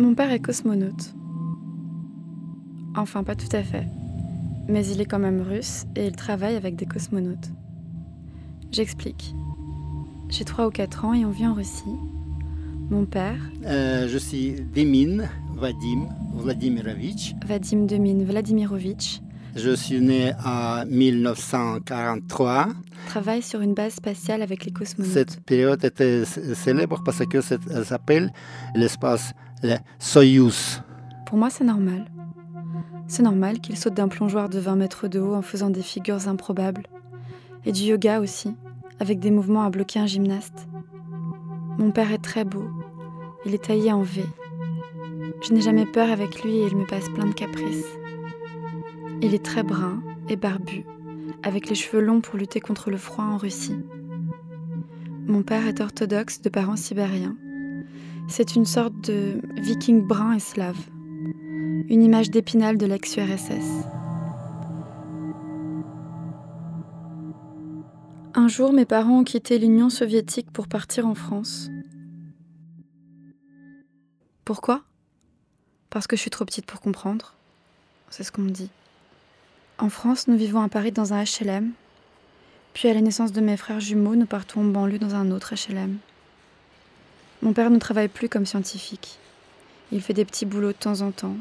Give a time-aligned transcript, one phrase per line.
[0.00, 1.14] Mon père est cosmonaute.
[2.96, 3.86] Enfin, pas tout à fait.
[4.66, 7.50] Mais il est quand même russe et il travaille avec des cosmonautes.
[8.72, 9.34] J'explique.
[10.30, 11.96] J'ai 3 ou 4 ans et on vit en Russie.
[12.88, 15.24] Mon père, Euh, je suis Demin
[15.54, 17.34] Vadim Vladimirovitch.
[17.46, 19.20] Vadim Demin Vladimirovitch,
[19.54, 22.68] Je suis né en 1943.
[23.08, 25.12] travaille sur une base spatiale avec les cosmonautes.
[25.12, 28.32] Cette période était célèbre parce que s'appelle
[28.74, 29.32] l'espace
[31.26, 32.06] Pour moi, c'est normal.
[33.06, 36.28] C'est normal qu'il saute d'un plongeoir de 20 mètres de haut en faisant des figures
[36.28, 36.86] improbables.
[37.64, 38.54] Et du yoga aussi,
[39.00, 40.68] avec des mouvements à bloquer un gymnaste.
[41.78, 42.68] Mon père est très beau.
[43.44, 44.22] Il est taillé en V.
[45.42, 47.86] Je n'ai jamais peur avec lui et il me passe plein de caprices.
[49.22, 50.84] Il est très brun et barbu,
[51.42, 53.78] avec les cheveux longs pour lutter contre le froid en Russie.
[55.26, 57.36] Mon père est orthodoxe de parents sibériens.
[58.30, 60.78] C'est une sorte de viking brun et slave.
[61.88, 63.84] Une image d'épinal de l'ex-URSS.
[68.34, 71.70] Un jour, mes parents ont quitté l'Union soviétique pour partir en France.
[74.44, 74.82] Pourquoi?
[75.90, 77.34] Parce que je suis trop petite pour comprendre.
[78.10, 78.70] C'est ce qu'on me dit.
[79.78, 81.72] En France, nous vivons à Paris dans un HLM.
[82.74, 85.54] Puis à la naissance de mes frères jumeaux, nous partons en banlieue dans un autre
[85.54, 85.98] HLM.
[87.42, 89.18] Mon père ne travaille plus comme scientifique.
[89.92, 91.36] Il fait des petits boulots de temps en temps.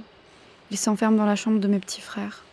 [0.71, 2.45] Il s'enferme dans la chambre de mes petits frères.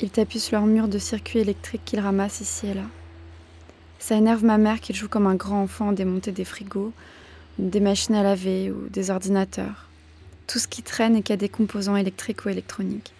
[0.00, 2.84] Il tapisse leur mur de circuits électriques qu'il ramasse ici et là.
[3.98, 6.92] Ça énerve ma mère qu'il joue comme un grand enfant à démonter des frigos,
[7.58, 9.88] des machines à laver ou des ordinateurs.
[10.46, 13.12] Tout ce qui traîne et qui a des composants électriques ou électroniques.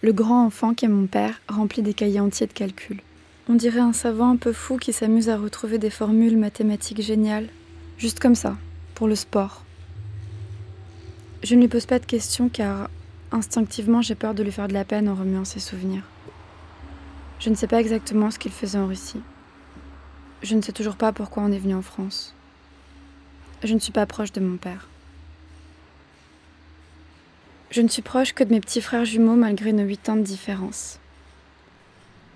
[0.00, 3.02] Le grand enfant qui est mon père remplit des cahiers entiers de calculs.
[3.48, 7.48] On dirait un savant un peu fou qui s'amuse à retrouver des formules mathématiques géniales,
[8.00, 8.56] juste comme ça,
[8.94, 9.62] pour le sport.
[11.42, 12.88] Je ne lui pose pas de questions car
[13.30, 16.04] instinctivement j'ai peur de lui faire de la peine en remuant ses souvenirs.
[17.40, 19.20] Je ne sais pas exactement ce qu'il faisait en Russie.
[20.42, 22.34] Je ne sais toujours pas pourquoi on est venu en France.
[23.62, 24.88] Je ne suis pas proche de mon père.
[27.70, 30.22] Je ne suis proche que de mes petits frères jumeaux malgré nos 8 ans de
[30.22, 30.98] différence.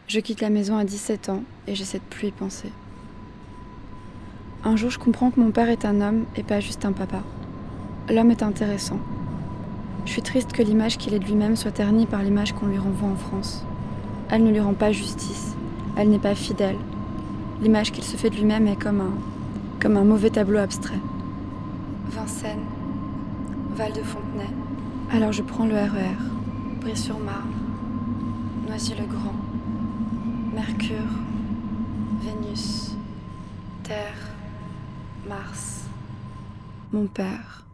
[0.09, 2.71] Je quitte la maison à 17 ans et j'essaie de plus y penser.
[4.67, 7.19] Un jour, je comprends que mon père est un homme et pas juste un papa.
[8.09, 8.99] L'homme est intéressant.
[10.07, 12.79] Je suis triste que l'image qu'il est de lui-même soit ternie par l'image qu'on lui
[12.79, 13.63] renvoie en France.
[14.31, 15.55] Elle ne lui rend pas justice.
[15.99, 16.79] Elle n'est pas fidèle.
[17.61, 19.13] L'image qu'il se fait de lui-même est comme un,
[19.81, 21.01] comme un mauvais tableau abstrait.
[22.09, 22.65] Vincennes,
[23.77, 24.49] Val-de-Fontenay.
[25.13, 26.17] Alors je prends le RER,
[26.81, 27.53] Brie-sur-Marne,
[28.67, 29.35] Noisy-le-Grand,
[30.55, 30.97] Mercure,
[32.23, 32.93] Vénus,
[33.83, 34.24] Terre,
[35.29, 35.85] Mars,
[36.93, 37.67] mon père,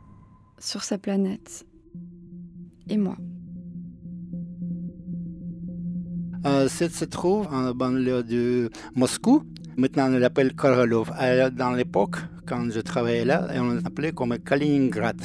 [0.58, 1.66] sur sa planète,
[2.88, 3.16] et moi.
[6.46, 9.42] Euh, se trouve en banlieue de Moscou.
[9.76, 11.12] Maintenant, on l'appelle Korolov.
[11.20, 12.16] Euh, Dans l'époque,
[12.46, 15.20] quand je travaillais là, on l'appelait comme Kaliningrad.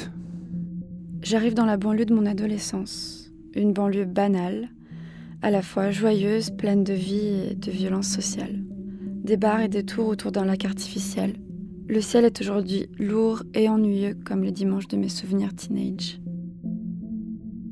[1.22, 4.68] J'arrive dans la banlieue de mon adolescence, une banlieue banale,
[5.42, 8.62] à la fois joyeuse, pleine de vie et de violence sociale.
[9.24, 11.34] Des bars et des tours autour d'un lac artificiel.
[11.88, 16.18] Le ciel est aujourd'hui lourd et ennuyeux comme les dimanches de mes souvenirs teenage.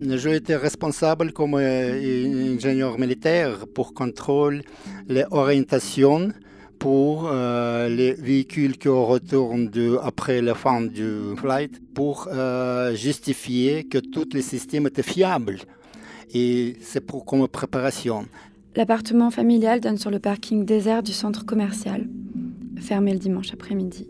[0.01, 4.63] Je été responsable comme euh, ingénieur militaire pour contrôler
[5.09, 6.31] les orientations
[6.79, 13.85] pour euh, les véhicules qui retournent de, après la fin du flight pour euh, justifier
[13.85, 15.61] que tous les systèmes étaient fiables.
[16.35, 18.27] Et c'est pour comme préparation.
[18.77, 22.07] L'appartement familial donne sur le parking désert du centre commercial,
[22.81, 24.09] fermé le dimanche après-midi.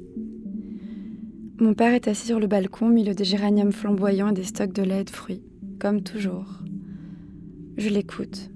[1.60, 4.72] Mon père est assis sur le balcon au milieu des géraniums flamboyants et des stocks
[4.72, 5.42] de lait et de fruits,
[5.78, 6.62] comme toujours.
[7.76, 8.50] Je l'écoute.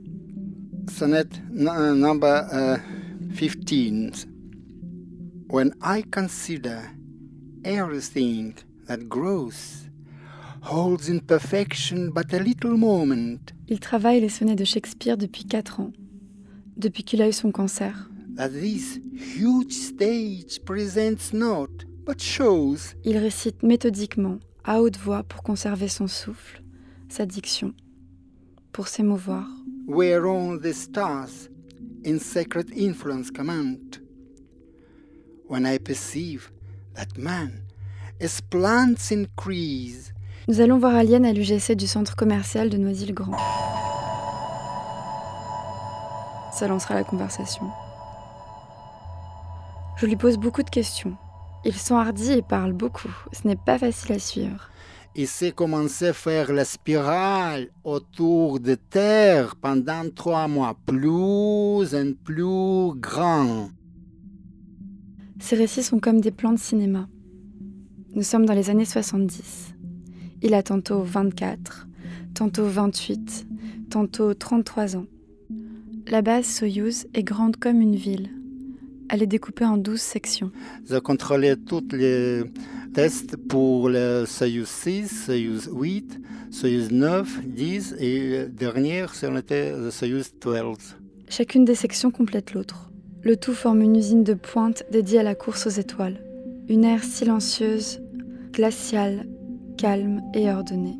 [0.88, 2.78] Sonnet number uh,
[3.36, 4.27] 15.
[5.50, 6.91] When I consider
[7.65, 8.54] everything
[8.86, 9.88] that grows,
[10.62, 13.38] holds in perfection but a little moment,
[13.68, 15.92] Il travaille les sonnets de Shakespeare depuis 4 ans,
[16.77, 18.10] depuis qu'il a eu son cancer.
[18.38, 21.68] That this huge stage presents not,
[22.06, 26.62] but shows Il récite méthodiquement, à haute voix pour conserver son souffle,
[27.08, 27.74] sa diction,
[28.72, 29.44] pour s'émouvoir.
[29.86, 31.48] whereon the stars
[32.06, 33.98] in sacred influence command.
[35.48, 36.50] When I perceive
[36.94, 37.62] that man,
[38.20, 40.12] as plants increase,
[40.46, 43.36] Nous allons voir Alien à l'UGC du centre commercial de Noisy-le-Grand.
[46.52, 47.64] Ça lancera la conversation.
[49.98, 51.16] Je lui pose beaucoup de questions.
[51.65, 53.12] Ils sont hardis et parlent beaucoup.
[53.33, 54.71] Ce n'est pas facile à suivre.
[55.16, 62.15] Il s'est commencé à faire la spirale autour de Terre pendant trois mois, plus et
[62.15, 63.71] plus grand.
[65.41, 67.09] Ces récits sont comme des plans de cinéma.
[68.15, 69.74] Nous sommes dans les années 70.
[70.42, 71.89] Il a tantôt 24,
[72.34, 73.48] tantôt 28,
[73.91, 75.06] tantôt 33 ans.
[76.06, 78.37] La base Soyouz est grande comme une ville.
[79.10, 80.51] Elle est découpée en 12 sections.
[80.89, 82.43] J'ai contrôlé tous les
[82.93, 86.21] tests pour le Soyuz 6, Soyuz 8,
[86.51, 90.97] Soyuz 9, 10 et dernière, c'était le Soyuz 12.
[91.28, 92.91] Chacune des sections complète l'autre.
[93.22, 96.21] Le tout forme une usine de pointe dédiée à la course aux étoiles.
[96.69, 98.01] Une ère silencieuse,
[98.53, 99.27] glaciale,
[99.78, 100.99] calme et ordonnée.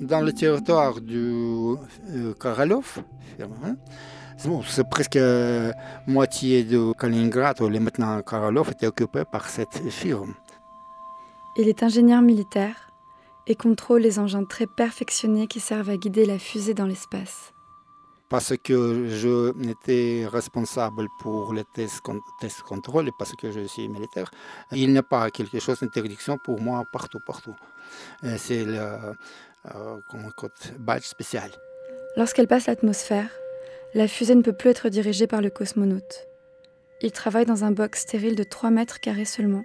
[0.00, 3.02] Dans le territoire du euh, Karalov,
[4.66, 5.18] c'est presque
[6.06, 10.34] moitié de Kaliningrad, où maintenant Karalov était occupé par cette firme.
[11.56, 12.90] Il est ingénieur militaire
[13.46, 17.52] et contrôle les engins très perfectionnés qui servent à guider la fusée dans l'espace
[18.32, 22.00] parce que je n'étais responsable pour les tests,
[22.40, 24.30] tests contrôle et parce que je suis militaire,
[24.70, 27.54] il n'y a pas quelque chose d'interdiction pour moi partout, partout.
[28.38, 28.78] C'est le
[29.74, 29.98] euh,
[30.78, 31.50] badge spécial.
[32.16, 33.28] Lorsqu'elle passe l'atmosphère,
[33.94, 36.26] la fusée ne peut plus être dirigée par le cosmonaute.
[37.00, 39.64] Il travaille dans un box stérile de 3 mètres carrés seulement,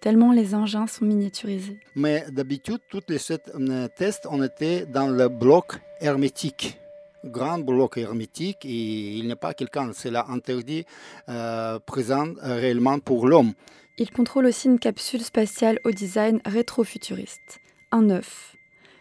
[0.00, 1.78] tellement les engins sont miniaturisés.
[1.94, 6.78] Mais d'habitude, tous les euh, tests ont été dans le bloc hermétique
[7.24, 10.84] grand bloc hermétique et il n'est pas quelqu'un, c'est là interdit
[11.28, 13.52] euh, présent réellement pour l'homme.
[13.98, 17.60] Il contrôle aussi une capsule spatiale au design rétro-futuriste,
[17.92, 18.56] un œuf,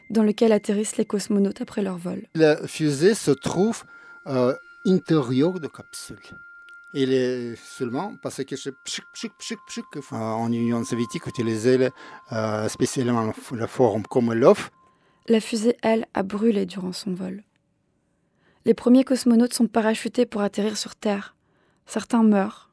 [0.10, 2.28] dans lequel atterrissent les cosmonautes après leur vol.
[2.36, 3.86] La fusée se trouve
[4.28, 4.54] euh,
[4.86, 6.20] intérieur de capsule.
[6.94, 11.92] Il est seulement parce que euh, en Union soviétique utilisait
[12.32, 14.72] euh, spécialement la forme comme l'œuf.
[15.28, 17.44] La fusée, elle, a brûlé durant son vol.
[18.66, 21.36] Les premiers cosmonautes sont parachutés pour atterrir sur Terre.
[21.86, 22.72] Certains meurent.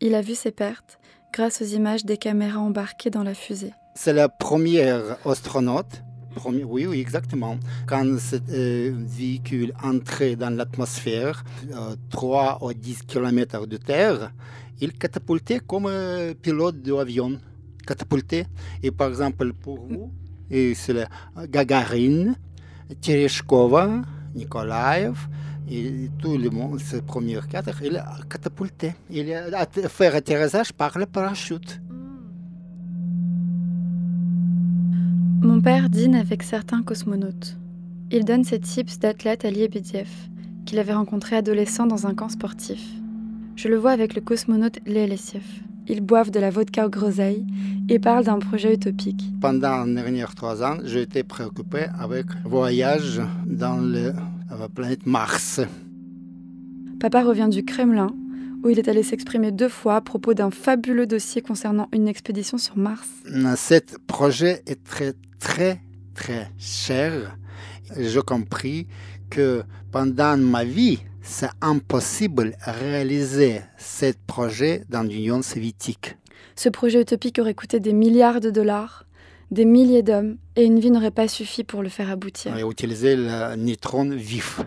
[0.00, 0.98] Il a vu ces pertes
[1.32, 3.72] grâce aux images des caméras embarquées dans la fusée.
[3.94, 6.02] C'est la première astronaute.
[6.44, 7.58] Oui, oui, exactement.
[7.86, 11.44] Quand ce euh, véhicule entrait dans l'atmosphère,
[12.10, 14.32] 3 ou 10 km de terre,
[14.80, 17.38] il catapultait comme un pilote d'avion.
[17.86, 18.46] Catapulté.
[18.82, 20.12] Et par exemple, pour vous,
[20.50, 21.06] c'est
[21.48, 22.36] Gagarine,
[23.00, 24.02] Tereshkova,
[24.34, 25.16] Nikolaev,
[25.68, 28.94] et tout le monde, ces premiers quatre, il a catapulté.
[29.10, 31.80] Il a fait atterrissage par le parachute.
[35.40, 37.58] Mon père dîne avec certains cosmonautes.
[38.10, 40.08] Il donne ses tips d'athlète à Liebediev,
[40.64, 42.80] qu'il avait rencontré adolescent dans un camp sportif.
[43.54, 45.44] Je le vois avec le cosmonaute Lelesiev.
[45.88, 47.46] Ils boivent de la vodka au groseille
[47.88, 49.30] et parlent d'un projet utopique.
[49.40, 55.60] Pendant les derniers trois ans, j'ai été préoccupé avec voyage dans la planète Mars.
[56.98, 58.08] Papa revient du Kremlin,
[58.66, 62.58] où il est allé s'exprimer deux fois à propos d'un fabuleux dossier concernant une expédition
[62.58, 63.08] sur Mars.
[63.24, 65.80] Ce projet est très, très,
[66.14, 67.38] très cher.
[67.96, 68.88] J'ai compris
[69.30, 76.16] que pendant ma vie, c'est impossible de réaliser ce projet dans l'Union soviétique.
[76.56, 79.06] Ce projet utopique aurait coûté des milliards de dollars,
[79.52, 82.52] des milliers d'hommes, et une vie n'aurait pas suffi pour le faire aboutir.
[82.52, 84.60] On a utilisé le neutron vif.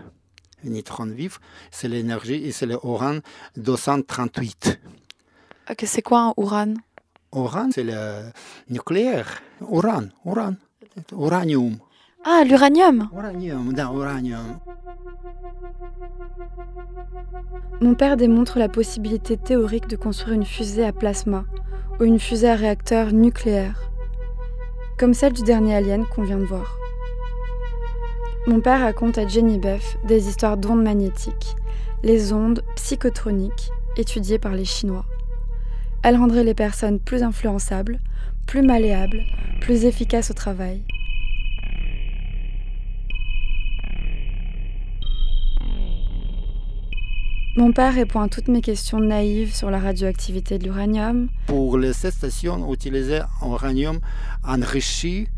[0.64, 1.40] Le neutron vif,
[1.70, 3.18] c'est l'énergie et c'est l'uran
[3.56, 4.80] 238.
[5.70, 6.74] Ok, c'est quoi un uran?
[7.34, 8.30] Uran, c'est le
[8.68, 9.40] nucléaire.
[9.70, 10.54] Uran, uran,
[11.12, 11.78] uranium.
[12.24, 14.58] Ah, l'uranium Uranium, uranium.
[17.80, 21.44] Mon père démontre la possibilité théorique de construire une fusée à plasma
[21.98, 23.80] ou une fusée à réacteur nucléaire,
[24.98, 26.79] comme celle du dernier alien qu'on vient de voir.
[28.46, 31.56] Mon père raconte à Jenny Buff des histoires d'ondes magnétiques,
[32.02, 35.04] les ondes psychotroniques étudiées par les Chinois.
[36.02, 38.00] Elles rendraient les personnes plus influençables,
[38.46, 39.22] plus malléables,
[39.60, 40.82] plus efficaces au travail.
[47.56, 51.28] Mon père répond à toutes mes questions naïves sur la radioactivité de l'uranium.
[51.46, 54.00] Pour les stations, on utilisait uranium
[54.42, 55.28] enrichi,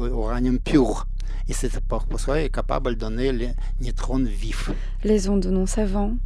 [0.00, 1.07] uranium pur.
[1.48, 3.50] Et c'est pour ça est capable de donner les
[3.80, 4.70] neutrons vifs.
[5.02, 6.16] Les ondes non savants,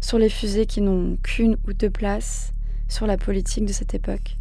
[0.00, 2.52] sur les fusées qui n'ont qu'une ou deux places,
[2.88, 4.36] sur la politique de cette époque.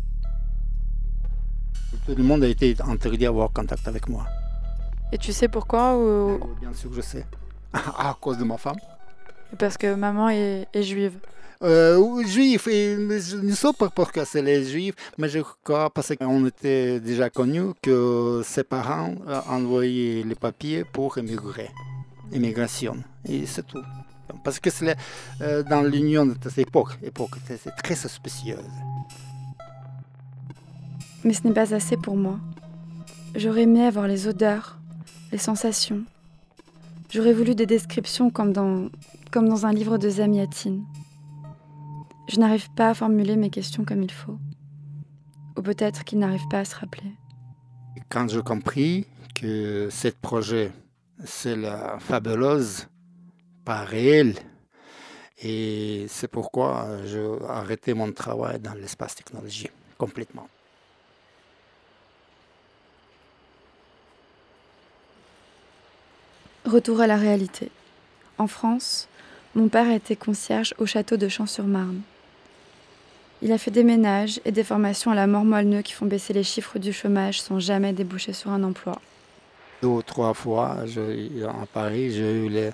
[2.05, 4.27] Tout le monde a été interdit d'avoir contact avec moi.
[5.11, 5.97] Et tu sais pourquoi
[6.61, 7.25] Bien sûr, je sais.
[7.73, 8.77] à cause de ma femme.
[9.57, 11.17] Parce que maman est, juive.
[11.63, 16.13] Euh, juif, et je ne sais pas pourquoi c'est les juifs, mais je crois parce
[16.15, 19.15] qu'on était déjà connu que ses parents
[19.49, 21.69] envoyé les papiers pour émigrer,
[22.31, 23.81] immigration, et c'est tout.
[24.43, 24.95] Parce que c'est
[25.41, 28.59] euh, dans l'union de cette époque, époque c'est très suspicieuse.
[31.23, 32.39] Mais ce n'est pas assez pour moi.
[33.35, 34.77] J'aurais aimé avoir les odeurs,
[35.31, 36.03] les sensations.
[37.09, 38.89] J'aurais voulu des descriptions comme dans,
[39.31, 40.83] comme dans un livre de Zamiatine.
[42.27, 44.37] Je n'arrive pas à formuler mes questions comme il faut.
[45.57, 47.11] Ou peut-être qu'il n'arrive pas à se rappeler.
[48.09, 50.71] Quand j'ai compris que ce projet,
[51.23, 52.87] c'est la fabuleuse,
[53.63, 54.35] pas réelle,
[55.41, 60.47] et c'est pourquoi j'ai arrêté mon travail dans l'espace technologie complètement.
[66.67, 67.71] Retour à la réalité.
[68.37, 69.07] En France,
[69.55, 72.01] mon père a été concierge au château de Champs-sur-Marne.
[73.41, 76.33] Il a fait des ménages et des formations à la mort moelle qui font baisser
[76.33, 78.99] les chiffres du chômage sans jamais déboucher sur un emploi.
[79.81, 82.71] Deux ou trois fois à Paris, j'ai eu les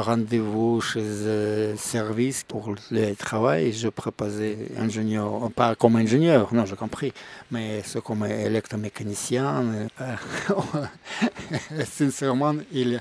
[0.00, 3.72] rendez-vous chez le service pour le travail.
[3.72, 7.12] Je proposais ingénieur, pas comme ingénieur, non, j'ai compris,
[7.50, 9.88] mais comme électromécanicien.
[11.84, 13.00] Sincèrement, il.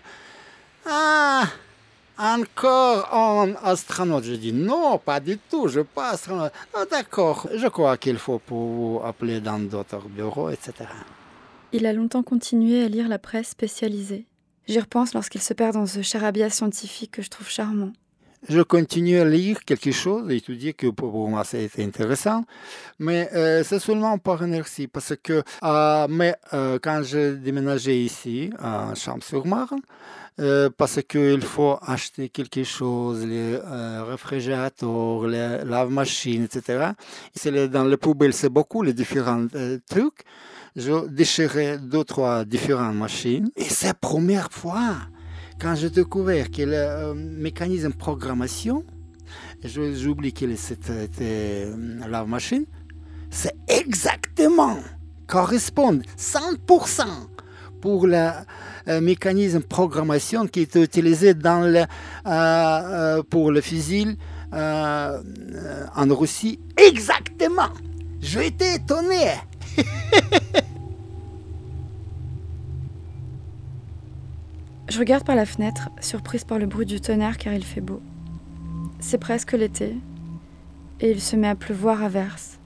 [0.86, 1.46] Ah!
[2.20, 4.24] Encore un astronaute.
[4.24, 6.52] Je dis non, pas du tout, je ne pas astronaute.
[6.74, 10.74] Ah, d'accord, je crois qu'il faut pour vous appeler dans d'autres bureaux, etc.
[11.74, 14.26] Il a longtemps continué à lire la presse spécialisée.
[14.68, 17.94] J'y repense lorsqu'il se perd dans ce charabia scientifique que je trouve charmant.
[18.48, 22.46] Je continue à lire quelque chose, et étudier que pour moi c'était intéressant,
[23.00, 28.52] mais euh, c'est seulement par inertie, parce que euh, mais, euh, quand j'ai déménagé ici,
[28.60, 29.82] à Champs-sur-Marne,
[30.78, 33.58] parce qu'il faut acheter quelque chose, les
[34.08, 36.92] réfrigérateurs, les lave-machines, etc.
[37.72, 39.48] Dans les poubelles, c'est beaucoup les différents
[39.90, 40.24] trucs
[40.78, 43.50] je déchirais deux, trois différentes machines.
[43.56, 44.96] Et c'est la première fois
[45.60, 48.84] quand j'ai découvert que le euh, mécanisme programmation,
[49.64, 52.66] j'oublie que c'était euh, la machine,
[53.30, 54.78] c'est exactement,
[55.26, 57.04] correspond 100%
[57.82, 58.30] pour le
[58.88, 64.18] euh, mécanisme programmation qui était utilisé dans le, pour le fusil
[64.52, 66.60] en Russie.
[66.78, 67.70] Exactement.
[68.22, 69.34] J'ai été étonné.
[74.98, 78.02] Je regarde par la fenêtre, surprise par le bruit du tonnerre car il fait beau.
[79.00, 79.96] C'est presque l'été,
[81.00, 82.58] et il se met à pleuvoir à verse.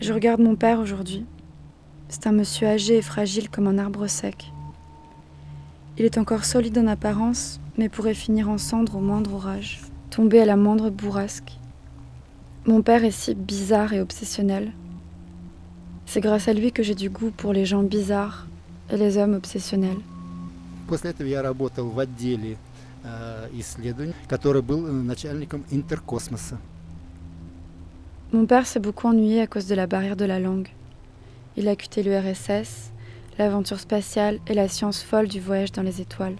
[0.00, 1.26] Je regarde mon père aujourd'hui.
[2.08, 4.54] C'est un monsieur âgé et fragile comme un arbre sec.
[5.98, 10.40] Il est encore solide en apparence, mais pourrait finir en cendres au moindre orage, tomber
[10.40, 11.58] à la moindre bourrasque.
[12.64, 14.72] Mon père est si bizarre et obsessionnel.
[16.06, 18.46] C'est grâce à lui que j'ai du goût pour les gens bizarres
[18.90, 20.00] et les hommes obsessionnels.
[20.89, 22.57] После этого я работал в отделе
[23.53, 26.57] исследований, который был начальником интеркосмоса.
[28.31, 30.69] Mon père s'est beaucoup ennuyé à cause de la barrière de la langue.
[31.55, 32.91] Il a quitté l'URSS,
[33.37, 36.35] l'aventure spatiale et la science folle du voyage dans les étoiles.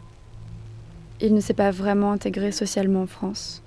[1.22, 3.62] Il ne s'est pas vraiment intégré socialement en France,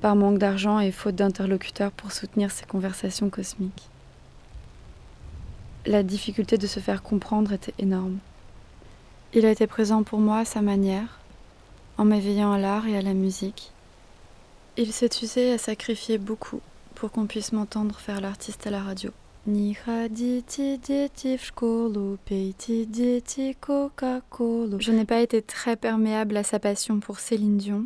[0.00, 3.90] par manque d'argent et faute d'interlocuteurs pour soutenir ses conversations cosmiques.
[5.84, 8.18] La difficulté de se faire comprendre était énorme.
[9.33, 11.21] Il a été présent pour moi à sa manière,
[11.97, 13.71] en m'éveillant à l'art et à la musique.
[14.75, 16.59] Il s'est usé à sacrifier beaucoup
[16.95, 19.11] pour qu'on puisse m'entendre faire l'artiste à la radio.
[19.47, 19.71] Je
[24.91, 27.85] n'ai pas été très perméable à sa passion pour Céline Dion.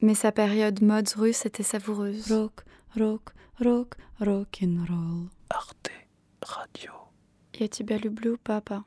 [0.00, 2.32] Mais sa période mode russe était savoureuse.
[2.32, 2.64] Rock,
[2.96, 5.26] rock, rock, rock and roll.
[5.51, 5.91] Arte
[6.41, 6.93] Radio.
[7.53, 8.85] Я тебя люблю, папа.